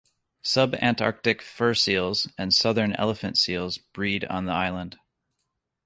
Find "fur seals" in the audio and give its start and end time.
1.43-2.27